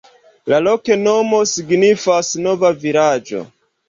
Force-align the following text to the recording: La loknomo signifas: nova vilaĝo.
La 0.51 0.59
loknomo 0.67 1.41
signifas: 1.51 2.31
nova 2.47 2.73
vilaĝo. 2.85 3.43